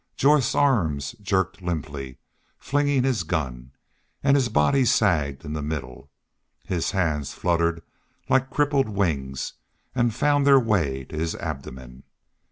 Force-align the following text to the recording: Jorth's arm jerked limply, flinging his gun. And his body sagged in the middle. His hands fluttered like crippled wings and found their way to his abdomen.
Jorth's 0.17 0.55
arm 0.55 0.97
jerked 0.97 1.61
limply, 1.61 2.17
flinging 2.57 3.03
his 3.03 3.21
gun. 3.21 3.71
And 4.23 4.35
his 4.35 4.49
body 4.49 4.83
sagged 4.83 5.45
in 5.45 5.53
the 5.53 5.61
middle. 5.61 6.09
His 6.65 6.89
hands 6.89 7.33
fluttered 7.35 7.83
like 8.27 8.49
crippled 8.49 8.89
wings 8.89 9.53
and 9.93 10.11
found 10.11 10.47
their 10.47 10.59
way 10.59 11.05
to 11.05 11.15
his 11.15 11.35
abdomen. 11.35 12.01